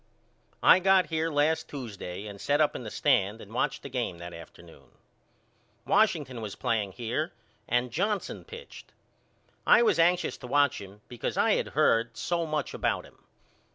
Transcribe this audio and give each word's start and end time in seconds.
I 0.63 0.79
got 0.79 1.11
here 1.11 1.29
last 1.29 1.69
Tuesday 1.69 2.25
and 2.25 2.41
set 2.41 2.59
up 2.59 2.75
in 2.75 2.81
the 2.81 2.89
stand 2.89 3.39
and 3.39 3.53
watched 3.53 3.83
the 3.83 3.87
game 3.89 4.17
that 4.17 4.33
afternoon. 4.33 4.97
Washington 5.85 6.41
was 6.41 6.55
playing 6.55 6.93
here 6.93 7.33
and 7.67 7.91
Johnson 7.91 8.43
pitched. 8.43 8.93
I 9.67 9.83
was 9.83 9.99
anxious 9.99 10.37
to 10.37 10.47
watch 10.47 10.81
him 10.81 11.01
because 11.07 11.37
I 11.37 11.51
had 11.51 11.67
heard 11.77 12.17
so 12.17 12.47
much 12.47 12.73
about 12.73 13.05
him. 13.05 13.25